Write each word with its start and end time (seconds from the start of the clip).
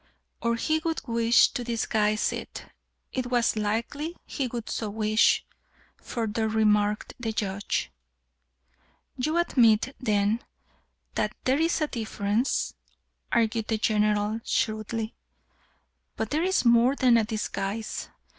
"Or 0.41 0.55
he 0.55 0.79
would 0.79 1.01
wish 1.07 1.49
to 1.49 1.63
disguise 1.63 2.33
it. 2.33 2.65
It 3.11 3.27
was 3.29 3.55
likely 3.55 4.17
he 4.25 4.47
would 4.47 4.67
so 4.67 4.89
wish," 4.89 5.45
further 6.01 6.49
remarked 6.49 7.13
the 7.19 7.31
Judge. 7.31 7.91
"You 9.15 9.37
admit, 9.37 9.95
then, 9.99 10.41
that 11.13 11.35
there 11.43 11.59
is 11.61 11.81
a 11.81 11.87
difference?" 11.87 12.73
argued 13.31 13.67
the 13.67 13.77
General, 13.77 14.41
shrewdly. 14.43 15.13
"But 16.15 16.31
there 16.31 16.41
is 16.41 16.65
more 16.65 16.95
than 16.95 17.15
a 17.15 17.23
disguise. 17.23 18.09